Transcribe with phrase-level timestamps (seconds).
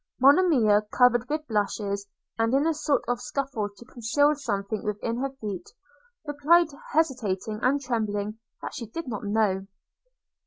[0.19, 5.29] Monimia, covered with blushes, and in a sort of scuffle to conceal something with her
[5.39, 5.69] feet,
[6.25, 9.67] replied, hesitating and trembling, that she did not know.